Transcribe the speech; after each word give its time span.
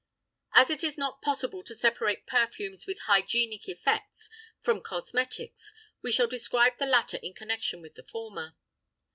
As 0.55 0.71
it 0.71 0.83
is 0.83 0.97
not 0.97 1.21
possible 1.21 1.61
to 1.61 1.75
separate 1.75 2.25
perfumes 2.25 2.87
with 2.87 3.01
hygienic 3.01 3.69
effects 3.69 4.31
from 4.59 4.81
cosmetics, 4.81 5.75
we 6.01 6.11
shall 6.11 6.25
describe 6.25 6.79
the 6.79 6.87
latter 6.87 7.17
in 7.17 7.35
connection 7.35 7.83
with 7.83 7.93
the 7.93 8.03
former. 8.07 8.55